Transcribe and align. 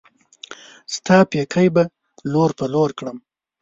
ستا 0.95 1.17
پيکی 1.29 1.67
به 1.73 1.83
لور 2.31 2.51
پر 2.57 2.67
لور 2.73 2.89
کړم 2.97 3.17